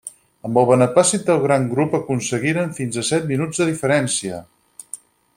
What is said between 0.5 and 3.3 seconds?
el beneplàcit del gran grup aconseguiren fins a set